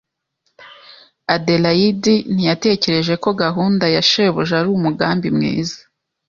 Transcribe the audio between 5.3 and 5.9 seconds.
mwiza.